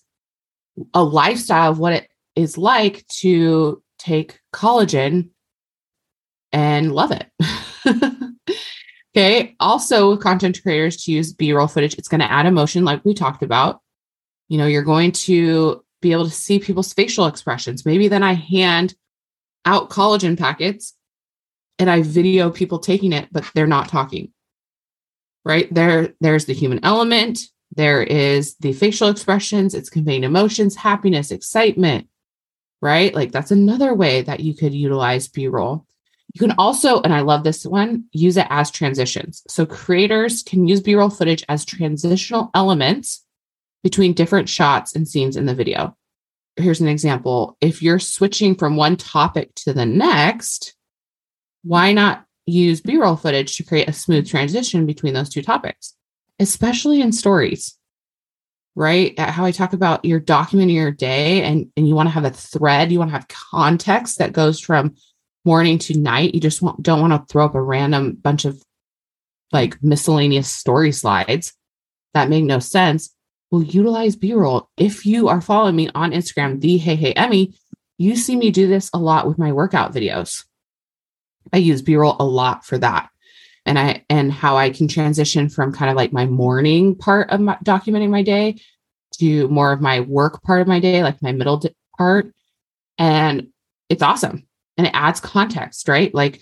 a 0.94 1.04
lifestyle 1.04 1.72
of 1.72 1.80
what 1.80 1.94
it 1.94 2.10
is 2.36 2.58
like 2.58 3.06
to 3.08 3.84
take 4.00 4.40
collagen 4.54 5.30
and 6.54 6.94
love 6.94 7.12
it. 7.12 7.28
okay. 9.16 9.56
Also, 9.60 10.12
with 10.12 10.22
content 10.22 10.62
creators 10.62 11.04
to 11.04 11.12
use 11.12 11.34
B 11.34 11.54
roll 11.54 11.68
footage, 11.68 11.96
it's 11.96 12.08
going 12.08 12.22
to 12.22 12.32
add 12.32 12.46
emotion, 12.46 12.86
like 12.86 13.04
we 13.06 13.14
talked 13.14 13.44
about. 13.44 13.82
You 14.48 14.58
know, 14.58 14.66
you're 14.66 14.84
going 14.84 15.12
to 15.12 15.84
be 16.02 16.12
able 16.12 16.26
to 16.26 16.32
see 16.32 16.60
people's 16.60 16.94
facial 16.94 17.26
expressions. 17.26 17.86
Maybe 17.86 18.08
then 18.08 18.24
I 18.24 18.34
hand 18.34 18.96
out 19.66 19.90
collagen 19.90 20.38
packets 20.38 20.94
and 21.80 21.90
I 21.90 22.02
video 22.02 22.50
people 22.50 22.80
taking 22.80 23.14
it, 23.14 23.28
but 23.32 23.50
they're 23.54 23.68
not 23.68 23.90
talking. 23.90 24.32
Right 25.44 25.74
there, 25.74 26.14
there's 26.20 26.46
the 26.46 26.54
human 26.54 26.80
element. 26.84 27.40
There 27.76 28.04
is 28.04 28.56
the 28.58 28.74
facial 28.74 29.10
expressions. 29.10 29.74
It's 29.74 29.90
conveying 29.90 30.24
emotions, 30.24 30.76
happiness, 30.76 31.32
excitement, 31.32 32.08
right? 32.82 33.14
Like 33.14 33.32
that's 33.32 33.52
another 33.52 33.94
way 33.94 34.22
that 34.22 34.40
you 34.42 34.54
could 34.54 34.74
utilize 34.74 35.28
B 35.28 35.48
roll. 35.48 35.87
You 36.38 36.48
can 36.48 36.56
also, 36.60 37.02
and 37.02 37.16
I 37.16 37.22
love 37.22 37.44
this 37.44 37.66
one, 37.66 38.04
use 38.12 38.38
it 38.38 38.46
as 38.52 38.70
transitions. 38.70 39.42
So 39.48 39.66
creators 39.66 40.44
can 40.44 40.68
use 40.68 40.82
B 40.82 40.94
roll 40.94 41.10
footage 41.10 41.44
as 41.50 41.66
transitional 41.66 42.52
elements 42.54 43.26
between 43.82 44.14
different 44.14 44.48
shots 44.48 44.96
and 44.96 45.08
scenes 45.08 45.36
in 45.36 45.48
the 45.48 45.56
video. 45.56 45.98
Here's 46.56 46.80
an 46.80 46.90
example. 46.90 47.58
If 47.60 47.82
you're 47.82 47.98
switching 47.98 48.54
from 48.54 48.76
one 48.76 48.98
topic 48.98 49.56
to 49.56 49.74
the 49.74 49.88
next, 49.88 50.76
why 51.64 51.92
not 51.92 52.24
use 52.46 52.82
B 52.82 52.98
roll 52.98 53.16
footage 53.16 53.58
to 53.58 53.64
create 53.64 53.90
a 53.90 53.94
smooth 53.94 54.30
transition 54.30 54.86
between 54.86 55.16
those 55.16 55.30
two 55.30 55.42
topics, 55.42 55.96
especially 56.40 57.02
in 57.02 57.14
stories? 57.14 57.80
right? 58.78 59.18
How 59.20 59.44
I 59.44 59.50
talk 59.50 59.74
about 59.74 60.06
you're 60.06 60.22
documenting 60.22 60.76
your 60.76 60.92
day 60.92 61.42
and, 61.42 61.72
and 61.76 61.88
you 61.88 61.96
want 61.96 62.10
to 62.10 62.14
have 62.14 62.26
a 62.26 62.30
thread, 62.30 62.92
you 62.92 63.00
want 63.00 63.10
to 63.10 63.18
have 63.18 63.28
context 63.28 64.20
that 64.20 64.34
goes 64.34 64.60
from 64.60 64.94
morning 65.48 65.78
to 65.80 65.98
night. 65.98 66.36
You 66.36 66.42
just 66.42 66.62
want, 66.62 66.84
don't 66.84 67.00
want 67.00 67.14
to 67.14 67.26
throw 67.32 67.46
up 67.46 67.56
a 67.56 67.62
random 67.62 68.16
bunch 68.16 68.44
of 68.44 68.62
like 69.54 69.82
miscellaneous 69.82 70.52
story 70.52 70.92
slides 70.92 71.54
that 72.14 72.30
make 72.30 72.44
no 72.44 72.60
sense. 72.60 73.16
Well, 73.50 73.64
utilize 73.64 74.18
B 74.18 74.34
roll. 74.34 74.70
If 74.76 75.06
you 75.06 75.30
are 75.30 75.40
following 75.40 75.78
me 75.78 75.90
on 75.96 76.12
Instagram, 76.12 76.60
the 76.60 76.78
Hey 76.78 76.98
Hey 76.98 77.14
Emmy, 77.14 77.54
you 77.98 78.18
see 78.18 78.36
me 78.36 78.52
do 78.52 78.68
this 78.68 78.90
a 78.94 79.00
lot 79.00 79.26
with 79.26 79.38
my 79.38 79.54
workout 79.54 79.94
videos. 79.94 80.44
I 81.54 81.58
use 81.58 81.82
B 81.82 81.96
roll 81.96 82.18
a 82.20 82.26
lot 82.26 82.66
for 82.66 82.78
that 82.80 83.10
and 83.66 83.80
I 83.80 84.04
and 84.10 84.34
how 84.34 84.58
I 84.58 84.70
can 84.70 84.90
transition 84.90 85.48
from 85.48 85.72
kind 85.72 85.90
of 85.90 85.96
like 85.96 86.12
my 86.12 86.26
morning 86.26 86.94
part 86.94 87.30
of 87.30 87.40
my, 87.40 87.58
documenting 87.64 88.10
my 88.10 88.22
day 88.22 88.58
to 89.20 89.48
more 89.48 89.72
of 89.72 89.80
my 89.80 90.02
work 90.02 90.44
part 90.44 90.60
of 90.60 90.68
my 90.68 90.82
day, 90.82 91.04
like 91.04 91.22
my 91.22 91.32
middle 91.32 91.64
part. 91.98 92.34
And 92.98 93.48
it's 93.88 94.04
awesome. 94.04 94.46
And 94.78 94.88
it 94.88 94.94
adds 94.94 95.20
context, 95.20 95.88
right? 95.88 96.14
Like 96.14 96.42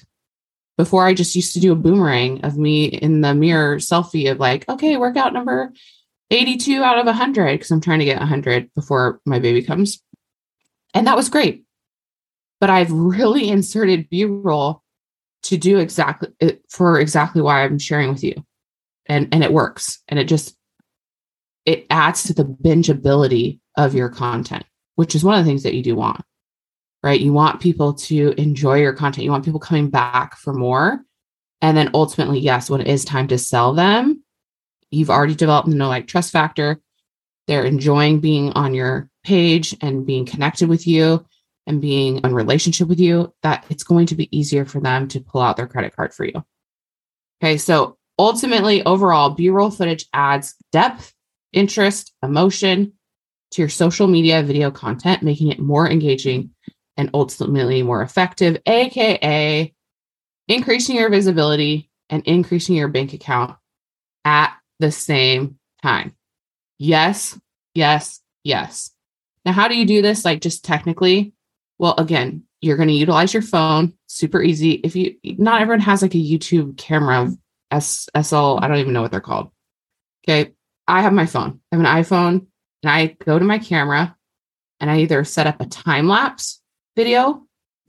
before 0.77 1.05
I 1.05 1.13
just 1.13 1.35
used 1.35 1.53
to 1.53 1.59
do 1.59 1.71
a 1.71 1.77
boomerang 1.77 2.41
of 2.41 2.57
me 2.57 2.85
in 2.85 3.21
the 3.21 3.33
mirror 3.33 3.77
selfie 3.77 4.29
of 4.29 4.39
like, 4.39 4.67
okay, 4.67 4.97
workout 4.97 5.33
number 5.33 5.71
82 6.31 6.83
out 6.83 6.97
of 6.97 7.05
100 7.05 7.53
because 7.53 7.71
I'm 7.71 7.81
trying 7.81 7.99
to 7.99 8.05
get 8.05 8.19
100 8.19 8.73
before 8.73 9.21
my 9.25 9.39
baby 9.39 9.61
comes. 9.61 10.01
And 10.93 11.07
that 11.07 11.15
was 11.15 11.29
great. 11.29 11.63
But 12.59 12.69
I've 12.69 12.91
really 12.91 13.49
inserted 13.49 14.09
B 14.09 14.25
roll 14.25 14.81
to 15.43 15.57
do 15.57 15.77
exactly 15.77 16.29
for 16.69 16.99
exactly 16.99 17.41
why 17.41 17.63
I'm 17.63 17.77
sharing 17.77 18.09
with 18.09 18.23
you. 18.23 18.33
And 19.05 19.27
and 19.31 19.43
it 19.43 19.53
works. 19.53 19.99
And 20.07 20.17
it 20.17 20.25
just 20.25 20.57
it 21.65 21.85
adds 21.89 22.23
to 22.23 22.33
the 22.33 22.45
bingeability 22.45 23.59
of 23.77 23.93
your 23.93 24.09
content, 24.09 24.65
which 24.95 25.15
is 25.15 25.23
one 25.23 25.37
of 25.37 25.43
the 25.43 25.49
things 25.49 25.63
that 25.63 25.75
you 25.75 25.83
do 25.83 25.95
want. 25.95 26.23
Right? 27.05 27.21
You 27.21 27.33
want 27.33 27.62
people 27.62 27.93
to 27.93 28.33
enjoy 28.35 28.81
your 28.81 28.93
content. 28.93 29.25
You 29.25 29.31
want 29.31 29.45
people 29.45 29.59
coming 29.59 29.91
back 29.91 30.35
for 30.38 30.53
more. 30.53 31.05
And 31.62 31.77
then 31.77 31.91
ultimately, 31.93 32.39
yes, 32.39 32.67
when 32.67 32.81
it 32.81 32.88
is 32.88 33.05
time 33.05 33.27
to 33.27 33.38
sell 33.38 33.74
them, 33.74 34.24
you've 34.89 35.12
already 35.12 35.35
developed 35.35 35.69
the 35.69 35.75
know 35.75 35.88
like 35.88 36.07
trust 36.07 36.31
factor. 36.31 36.81
They're 37.45 37.63
enjoying 37.63 38.21
being 38.21 38.53
on 38.53 38.74
your 38.74 39.07
page 39.24 39.75
and 39.81 40.03
being 40.03 40.25
connected 40.25 40.67
with 40.67 40.88
you 40.88 41.24
and 41.67 41.79
being 41.79 42.21
in 42.24 42.33
relationship 42.33 42.88
with 42.88 43.00
you, 43.00 43.31
that 43.43 43.65
it's 43.69 43.83
going 43.83 44.07
to 44.07 44.15
be 44.15 44.35
easier 44.35 44.65
for 44.65 44.79
them 44.79 45.07
to 45.09 45.19
pull 45.19 45.41
out 45.41 45.57
their 45.57 45.67
credit 45.67 45.95
card 45.95 46.12
for 46.12 46.25
you. 46.25 46.43
Okay, 47.39 47.57
so 47.57 47.97
ultimately, 48.17 48.83
overall, 48.83 49.29
B 49.29 49.50
roll 49.50 49.69
footage 49.69 50.07
adds 50.12 50.55
depth, 50.71 51.13
interest, 51.53 52.13
emotion 52.24 52.93
to 53.51 53.62
your 53.62 53.69
social 53.69 54.07
media 54.07 54.41
video 54.41 54.71
content, 54.71 55.21
making 55.21 55.51
it 55.51 55.59
more 55.59 55.88
engaging 55.88 56.50
and 56.97 57.09
ultimately 57.13 57.83
more 57.83 58.01
effective, 58.01 58.61
AKA 58.65 59.73
increasing 60.47 60.95
your 60.95 61.09
visibility 61.09 61.89
and 62.09 62.23
increasing 62.25 62.75
your 62.75 62.87
bank 62.87 63.13
account 63.13 63.57
at 64.23 64.55
the 64.79 64.91
same 64.91 65.57
time. 65.81 66.15
Yes, 66.77 67.39
yes, 67.73 68.21
yes. 68.43 68.91
Now, 69.45 69.53
how 69.53 69.67
do 69.67 69.75
you 69.75 69.85
do 69.85 70.01
this? 70.01 70.25
Like, 70.25 70.41
just 70.41 70.65
technically, 70.65 71.33
well, 71.77 71.95
again, 71.97 72.43
you're 72.61 72.77
going 72.77 72.89
to 72.89 72.95
utilize 72.95 73.33
your 73.33 73.43
phone. 73.43 73.93
Super 74.07 74.41
easy. 74.41 74.73
If 74.73 74.95
you, 74.95 75.15
not 75.23 75.61
everyone 75.61 75.81
has 75.81 76.01
like 76.01 76.15
a 76.15 76.17
YouTube 76.17 76.77
camera, 76.77 77.31
S, 77.71 78.09
SL, 78.19 78.57
I 78.59 78.67
don't 78.67 78.77
even 78.77 78.93
know 78.93 79.01
what 79.01 79.11
they're 79.11 79.19
called. 79.19 79.51
Okay. 80.27 80.53
I 80.87 81.01
have 81.01 81.13
my 81.13 81.25
phone. 81.25 81.59
I 81.71 81.75
have 81.75 81.85
an 81.85 82.03
iPhone 82.03 82.47
and 82.83 82.91
I 82.91 83.07
go 83.07 83.37
to 83.37 83.45
my 83.45 83.59
camera 83.59 84.15
and 84.79 84.89
I 84.89 84.99
either 84.99 85.23
set 85.23 85.47
up 85.47 85.61
a 85.61 85.65
time 85.65 86.07
lapse 86.07 86.61
video 86.95 87.43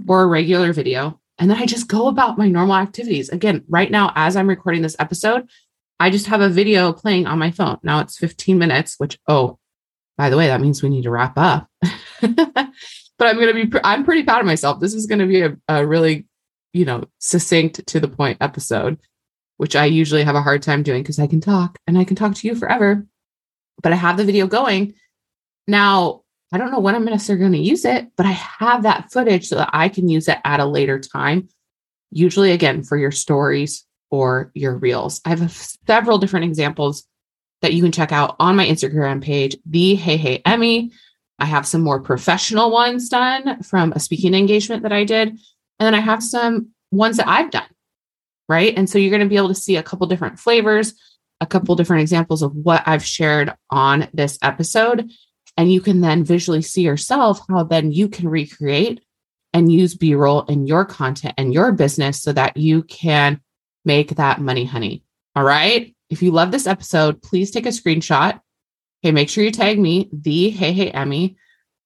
or 0.06 0.22
a 0.22 0.26
regular 0.26 0.72
video. 0.72 1.20
And 1.38 1.50
then 1.50 1.58
I 1.58 1.66
just 1.66 1.88
go 1.88 2.08
about 2.08 2.38
my 2.38 2.48
normal 2.48 2.76
activities. 2.76 3.28
Again, 3.28 3.64
right 3.68 3.90
now, 3.90 4.12
as 4.14 4.36
I'm 4.36 4.48
recording 4.48 4.82
this 4.82 4.96
episode, 4.98 5.48
I 6.00 6.10
just 6.10 6.26
have 6.26 6.40
a 6.40 6.48
video 6.48 6.92
playing 6.92 7.26
on 7.26 7.38
my 7.38 7.50
phone. 7.50 7.78
Now 7.82 8.00
it's 8.00 8.18
15 8.18 8.58
minutes, 8.58 8.96
which, 8.98 9.18
oh, 9.28 9.58
by 10.16 10.30
the 10.30 10.36
way, 10.36 10.46
that 10.46 10.60
means 10.60 10.82
we 10.82 10.88
need 10.88 11.02
to 11.02 11.10
wrap 11.10 11.34
up. 11.36 11.68
but 12.20 13.28
I'm 13.28 13.36
going 13.36 13.54
to 13.54 13.66
be, 13.66 13.78
I'm 13.84 14.04
pretty 14.04 14.22
proud 14.22 14.40
of 14.40 14.46
myself. 14.46 14.80
This 14.80 14.94
is 14.94 15.06
going 15.06 15.18
to 15.18 15.26
be 15.26 15.42
a, 15.42 15.56
a 15.68 15.86
really, 15.86 16.26
you 16.72 16.84
know, 16.84 17.04
succinct 17.18 17.86
to 17.86 18.00
the 18.00 18.08
point 18.08 18.38
episode, 18.40 18.98
which 19.58 19.76
I 19.76 19.86
usually 19.86 20.25
have 20.25 20.36
a 20.36 20.42
hard 20.42 20.62
time 20.62 20.82
doing 20.82 21.02
because 21.02 21.18
I 21.18 21.26
can 21.26 21.40
talk 21.40 21.78
and 21.86 21.98
I 21.98 22.04
can 22.04 22.16
talk 22.16 22.34
to 22.34 22.46
you 22.46 22.54
forever. 22.54 23.06
But 23.82 23.92
I 23.92 23.96
have 23.96 24.16
the 24.16 24.25
video 24.25 24.46
going. 24.46 24.94
Now, 25.66 26.22
I 26.52 26.58
don't 26.58 26.70
know 26.70 26.78
when 26.78 26.94
I'm 26.94 27.04
necessarily 27.04 27.40
going 27.40 27.52
to 27.52 27.58
use 27.58 27.84
it, 27.84 28.08
but 28.16 28.26
I 28.26 28.32
have 28.32 28.84
that 28.84 29.10
footage 29.12 29.48
so 29.48 29.56
that 29.56 29.70
I 29.72 29.88
can 29.88 30.08
use 30.08 30.28
it 30.28 30.38
at 30.44 30.60
a 30.60 30.64
later 30.64 30.98
time. 30.98 31.48
Usually, 32.10 32.52
again, 32.52 32.84
for 32.84 32.96
your 32.96 33.10
stories 33.10 33.84
or 34.10 34.52
your 34.54 34.76
reels. 34.76 35.20
I 35.24 35.30
have 35.30 35.52
several 35.86 36.18
different 36.18 36.44
examples 36.44 37.04
that 37.62 37.74
you 37.74 37.82
can 37.82 37.92
check 37.92 38.12
out 38.12 38.36
on 38.38 38.56
my 38.56 38.66
Instagram 38.66 39.22
page, 39.22 39.56
the 39.66 39.96
Hey 39.96 40.16
Hey 40.16 40.42
Emmy. 40.44 40.92
I 41.38 41.46
have 41.46 41.66
some 41.66 41.82
more 41.82 42.00
professional 42.00 42.70
ones 42.70 43.08
done 43.08 43.62
from 43.62 43.92
a 43.92 44.00
speaking 44.00 44.34
engagement 44.34 44.82
that 44.84 44.92
I 44.92 45.04
did. 45.04 45.28
And 45.28 45.40
then 45.80 45.94
I 45.94 46.00
have 46.00 46.22
some 46.22 46.68
ones 46.90 47.16
that 47.16 47.28
I've 47.28 47.50
done. 47.50 47.66
Right. 48.48 48.76
And 48.76 48.88
so 48.88 48.98
you're 48.98 49.10
going 49.10 49.22
to 49.22 49.28
be 49.28 49.36
able 49.36 49.48
to 49.48 49.54
see 49.54 49.76
a 49.76 49.82
couple 49.82 50.06
different 50.06 50.38
flavors, 50.38 50.94
a 51.40 51.46
couple 51.46 51.74
different 51.74 52.02
examples 52.02 52.42
of 52.42 52.54
what 52.54 52.84
I've 52.86 53.04
shared 53.04 53.52
on 53.70 54.08
this 54.14 54.38
episode. 54.40 55.10
And 55.56 55.72
you 55.72 55.80
can 55.80 56.00
then 56.00 56.25
visually 56.25 56.62
see 56.62 56.82
yourself 56.82 57.40
how 57.48 57.64
then 57.64 57.92
you 57.92 58.08
can 58.08 58.28
recreate 58.28 59.00
and 59.52 59.72
use 59.72 59.94
B 59.94 60.14
roll 60.14 60.42
in 60.42 60.66
your 60.66 60.84
content 60.84 61.34
and 61.38 61.54
your 61.54 61.72
business 61.72 62.22
so 62.22 62.32
that 62.32 62.56
you 62.56 62.82
can 62.82 63.40
make 63.84 64.16
that 64.16 64.40
money, 64.40 64.66
honey. 64.66 65.02
All 65.34 65.44
right. 65.44 65.94
If 66.10 66.22
you 66.22 66.30
love 66.30 66.50
this 66.50 66.66
episode, 66.66 67.22
please 67.22 67.50
take 67.50 67.64
a 67.64 67.70
screenshot. 67.70 68.40
Okay. 69.02 69.12
Make 69.12 69.30
sure 69.30 69.44
you 69.44 69.50
tag 69.50 69.78
me, 69.78 70.10
the 70.12 70.50
Hey 70.50 70.72
Hey 70.72 70.90
Emmy. 70.90 71.36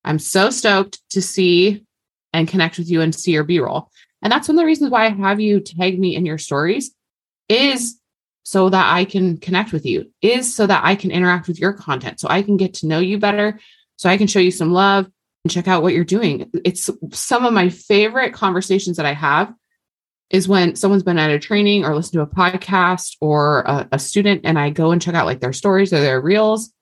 I'm 0.04 0.18
so 0.18 0.50
stoked 0.50 0.98
to 1.10 1.22
see 1.22 1.84
and 2.32 2.48
connect 2.48 2.78
with 2.78 2.90
you 2.90 3.02
and 3.02 3.14
see 3.14 3.32
your 3.32 3.44
B 3.44 3.60
roll. 3.60 3.90
And 4.22 4.32
that's 4.32 4.48
one 4.48 4.56
of 4.56 4.62
the 4.62 4.66
reasons 4.66 4.90
why 4.90 5.06
I 5.06 5.10
have 5.10 5.40
you 5.40 5.60
tag 5.60 5.98
me 5.98 6.16
in 6.16 6.26
your 6.26 6.38
stories 6.38 6.90
is 7.48 7.99
so 8.42 8.68
that 8.68 8.92
I 8.92 9.04
can 9.04 9.36
connect 9.36 9.72
with 9.72 9.86
you, 9.86 10.10
is 10.22 10.54
so 10.54 10.66
that 10.66 10.84
I 10.84 10.94
can 10.94 11.10
interact 11.10 11.48
with 11.48 11.58
your 11.58 11.72
content, 11.72 12.20
so 12.20 12.28
I 12.28 12.42
can 12.42 12.56
get 12.56 12.74
to 12.74 12.86
know 12.86 12.98
you 12.98 13.18
better, 13.18 13.58
so 13.96 14.08
I 14.08 14.16
can 14.16 14.26
show 14.26 14.38
you 14.38 14.50
some 14.50 14.72
love 14.72 15.10
and 15.44 15.52
check 15.52 15.68
out 15.68 15.82
what 15.82 15.94
you're 15.94 16.04
doing. 16.04 16.50
It's 16.64 16.90
some 17.12 17.44
of 17.44 17.52
my 17.52 17.68
favorite 17.68 18.32
conversations 18.32 18.96
that 18.96 19.06
I 19.06 19.14
have 19.14 19.52
is 20.30 20.46
when 20.46 20.76
someone's 20.76 21.02
been 21.02 21.18
at 21.18 21.30
a 21.30 21.38
training 21.38 21.84
or 21.84 21.94
listened 21.94 22.12
to 22.12 22.20
a 22.20 22.26
podcast 22.26 23.16
or 23.20 23.60
a, 23.62 23.88
a 23.92 23.98
student 23.98 24.42
and 24.44 24.58
I 24.58 24.70
go 24.70 24.92
and 24.92 25.02
check 25.02 25.14
out 25.14 25.26
like 25.26 25.40
their 25.40 25.52
stories 25.52 25.92
or 25.92 26.00
their 26.00 26.20
reels 26.20 26.72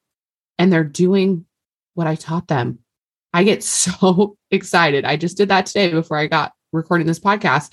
and 0.58 0.72
they're 0.72 0.84
doing 0.84 1.46
what 1.94 2.06
I 2.06 2.14
taught 2.14 2.48
them. 2.48 2.80
I 3.32 3.44
get 3.44 3.62
so 3.64 4.36
excited. 4.50 5.04
I 5.04 5.16
just 5.16 5.36
did 5.36 5.48
that 5.48 5.66
today 5.66 5.90
before 5.90 6.18
I 6.18 6.26
got 6.26 6.52
recording 6.72 7.06
this 7.06 7.20
podcast. 7.20 7.72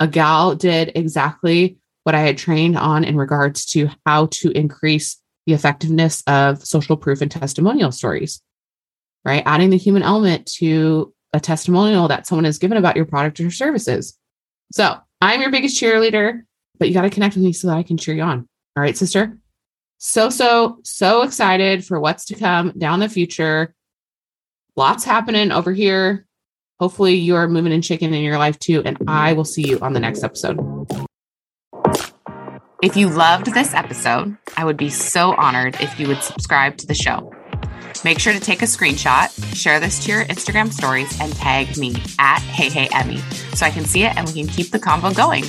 A 0.00 0.08
gal 0.08 0.54
did 0.54 0.92
exactly 0.94 1.77
what 2.08 2.14
I 2.14 2.20
had 2.20 2.38
trained 2.38 2.78
on 2.78 3.04
in 3.04 3.18
regards 3.18 3.66
to 3.66 3.90
how 4.06 4.28
to 4.28 4.50
increase 4.52 5.20
the 5.46 5.52
effectiveness 5.52 6.22
of 6.26 6.64
social 6.64 6.96
proof 6.96 7.20
and 7.20 7.30
testimonial 7.30 7.92
stories, 7.92 8.40
right? 9.26 9.42
Adding 9.44 9.68
the 9.68 9.76
human 9.76 10.02
element 10.02 10.50
to 10.54 11.12
a 11.34 11.38
testimonial 11.38 12.08
that 12.08 12.26
someone 12.26 12.46
has 12.46 12.56
given 12.56 12.78
about 12.78 12.96
your 12.96 13.04
product 13.04 13.40
or 13.40 13.50
services. 13.50 14.18
So 14.72 14.96
I'm 15.20 15.42
your 15.42 15.50
biggest 15.50 15.78
cheerleader, 15.78 16.44
but 16.78 16.88
you 16.88 16.94
got 16.94 17.02
to 17.02 17.10
connect 17.10 17.34
with 17.34 17.44
me 17.44 17.52
so 17.52 17.68
that 17.68 17.76
I 17.76 17.82
can 17.82 17.98
cheer 17.98 18.14
you 18.14 18.22
on. 18.22 18.48
All 18.74 18.82
right, 18.82 18.96
sister. 18.96 19.36
So, 19.98 20.30
so, 20.30 20.78
so 20.84 21.20
excited 21.24 21.84
for 21.84 22.00
what's 22.00 22.24
to 22.26 22.36
come 22.36 22.72
down 22.78 23.00
the 23.00 23.10
future. 23.10 23.74
Lots 24.76 25.04
happening 25.04 25.52
over 25.52 25.74
here. 25.74 26.24
Hopefully, 26.80 27.16
you 27.16 27.36
are 27.36 27.48
moving 27.48 27.74
and 27.74 27.84
shaking 27.84 28.14
in 28.14 28.22
your 28.22 28.38
life 28.38 28.58
too. 28.58 28.80
And 28.86 28.96
I 29.06 29.34
will 29.34 29.44
see 29.44 29.68
you 29.68 29.78
on 29.80 29.92
the 29.92 30.00
next 30.00 30.24
episode. 30.24 30.58
If 32.80 32.96
you 32.96 33.08
loved 33.08 33.52
this 33.54 33.74
episode, 33.74 34.36
I 34.56 34.64
would 34.64 34.76
be 34.76 34.88
so 34.88 35.34
honored 35.34 35.74
if 35.80 35.98
you 35.98 36.06
would 36.06 36.22
subscribe 36.22 36.76
to 36.76 36.86
the 36.86 36.94
show. 36.94 37.34
Make 38.04 38.20
sure 38.20 38.32
to 38.32 38.38
take 38.38 38.62
a 38.62 38.66
screenshot, 38.66 39.32
share 39.52 39.80
this 39.80 40.04
to 40.04 40.12
your 40.12 40.24
Instagram 40.26 40.72
stories, 40.72 41.20
and 41.20 41.32
tag 41.32 41.76
me 41.76 41.96
at 42.20 42.38
Hey 42.38 42.68
Hey 42.68 42.88
Emmy 42.94 43.16
so 43.54 43.66
I 43.66 43.70
can 43.70 43.84
see 43.84 44.04
it 44.04 44.16
and 44.16 44.28
we 44.28 44.32
can 44.32 44.46
keep 44.46 44.70
the 44.70 44.78
combo 44.78 45.12
going. 45.12 45.42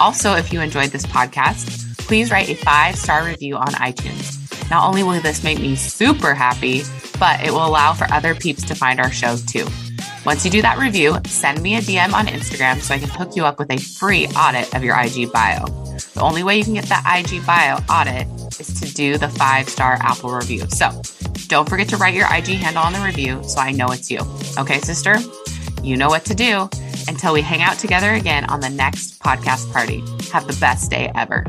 Also, 0.00 0.34
if 0.34 0.52
you 0.52 0.60
enjoyed 0.60 0.90
this 0.90 1.06
podcast, 1.06 1.96
please 1.98 2.32
write 2.32 2.48
a 2.48 2.56
five 2.56 2.96
star 2.96 3.24
review 3.24 3.56
on 3.56 3.68
iTunes. 3.74 4.40
Not 4.68 4.84
only 4.84 5.04
will 5.04 5.20
this 5.20 5.44
make 5.44 5.60
me 5.60 5.76
super 5.76 6.34
happy, 6.34 6.82
but 7.16 7.44
it 7.44 7.52
will 7.52 7.64
allow 7.64 7.92
for 7.92 8.12
other 8.12 8.34
peeps 8.34 8.64
to 8.64 8.74
find 8.74 8.98
our 8.98 9.12
show 9.12 9.36
too. 9.36 9.68
Once 10.26 10.44
you 10.44 10.50
do 10.50 10.62
that 10.62 10.78
review, 10.78 11.16
send 11.26 11.62
me 11.62 11.76
a 11.76 11.80
DM 11.80 12.12
on 12.12 12.26
Instagram 12.26 12.80
so 12.80 12.92
I 12.92 12.98
can 12.98 13.08
hook 13.08 13.36
you 13.36 13.44
up 13.44 13.60
with 13.60 13.70
a 13.70 13.78
free 13.78 14.26
audit 14.28 14.74
of 14.74 14.82
your 14.82 14.98
IG 14.98 15.30
bio. 15.30 15.81
The 16.14 16.20
only 16.20 16.42
way 16.42 16.58
you 16.58 16.64
can 16.64 16.74
get 16.74 16.86
that 16.86 17.04
IG 17.06 17.44
bio 17.46 17.76
audit 17.88 18.26
is 18.60 18.80
to 18.80 18.92
do 18.92 19.18
the 19.18 19.28
five 19.28 19.68
star 19.68 19.98
Apple 20.00 20.30
review. 20.30 20.66
So 20.70 21.02
don't 21.48 21.68
forget 21.68 21.88
to 21.90 21.96
write 21.96 22.14
your 22.14 22.26
IG 22.32 22.48
handle 22.58 22.82
on 22.82 22.92
the 22.92 23.00
review 23.00 23.42
so 23.44 23.60
I 23.60 23.72
know 23.72 23.88
it's 23.88 24.10
you. 24.10 24.20
Okay, 24.58 24.80
sister? 24.80 25.16
You 25.82 25.96
know 25.96 26.08
what 26.08 26.24
to 26.26 26.34
do. 26.34 26.68
Until 27.08 27.32
we 27.32 27.42
hang 27.42 27.62
out 27.62 27.78
together 27.78 28.12
again 28.12 28.44
on 28.46 28.60
the 28.60 28.70
next 28.70 29.18
podcast 29.20 29.70
party. 29.72 30.02
Have 30.32 30.46
the 30.46 30.56
best 30.60 30.90
day 30.90 31.10
ever. 31.14 31.44